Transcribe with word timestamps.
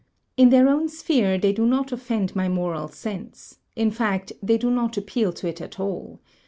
In 0.35 0.49
their 0.49 0.67
own 0.67 0.89
sphere, 0.89 1.37
they 1.37 1.53
do 1.53 1.63
not 1.63 1.91
offend 1.91 2.35
my 2.35 2.49
moral 2.49 2.87
sense; 2.87 3.59
in 3.75 3.91
fact, 3.91 4.31
they 4.41 4.57
do 4.57 4.71
not 4.71 4.97
appeal 4.97 5.31
to 5.33 5.47
it 5.47 5.61
at 5.61 5.79
all. 5.79 6.19